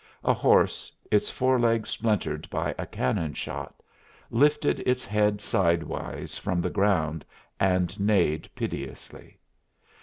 [0.23, 3.83] A horse, its foreleg splintered by a cannon shot,
[4.31, 7.23] lifted its head sidewise from the ground
[7.59, 9.37] and neighed piteously.